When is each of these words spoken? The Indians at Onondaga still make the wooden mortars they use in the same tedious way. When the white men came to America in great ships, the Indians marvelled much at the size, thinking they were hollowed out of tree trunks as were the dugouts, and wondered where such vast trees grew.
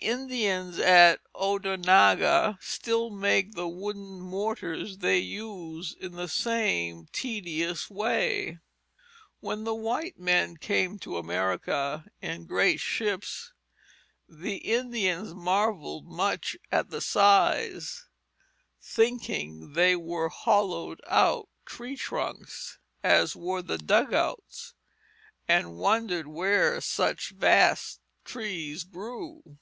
The 0.00 0.08
Indians 0.08 0.78
at 0.78 1.20
Onondaga 1.34 2.56
still 2.62 3.10
make 3.10 3.52
the 3.54 3.68
wooden 3.68 4.20
mortars 4.20 4.98
they 4.98 5.18
use 5.18 5.94
in 6.00 6.12
the 6.12 6.28
same 6.28 7.08
tedious 7.12 7.90
way. 7.90 8.58
When 9.40 9.64
the 9.64 9.74
white 9.74 10.18
men 10.18 10.56
came 10.56 10.98
to 11.00 11.18
America 11.18 12.06
in 12.22 12.46
great 12.46 12.80
ships, 12.80 13.52
the 14.26 14.56
Indians 14.56 15.34
marvelled 15.34 16.06
much 16.06 16.56
at 16.72 16.88
the 16.88 17.02
size, 17.02 18.06
thinking 18.80 19.74
they 19.74 19.94
were 19.94 20.30
hollowed 20.30 21.02
out 21.06 21.50
of 21.54 21.64
tree 21.66 21.96
trunks 21.96 22.78
as 23.02 23.36
were 23.36 23.60
the 23.60 23.76
dugouts, 23.78 24.72
and 25.46 25.76
wondered 25.76 26.26
where 26.26 26.80
such 26.80 27.32
vast 27.32 28.00
trees 28.24 28.84
grew. 28.84 29.58